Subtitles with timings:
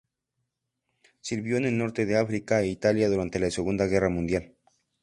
[1.19, 4.55] Sirvió en el norte de África e Italia durante la Segunda Guerra Mundial.